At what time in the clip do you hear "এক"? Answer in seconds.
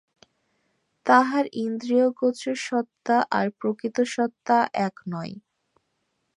4.79-4.95